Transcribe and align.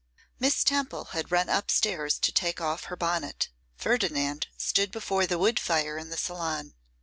MISS 0.39 0.63
TEMPLE 0.63 1.09
had 1.13 1.31
run 1.31 1.47
up 1.47 1.69
stairs 1.69 2.17
to 2.17 2.31
take 2.31 2.59
off 2.59 2.85
her 2.85 2.95
bonnet; 2.95 3.49
Ferdinand 3.77 4.47
stood 4.57 4.89
before 4.91 5.27
the 5.27 5.37
wood 5.37 5.59
fire 5.59 5.95
in 5.95 6.09
the 6.09 6.17
salon. 6.17 6.73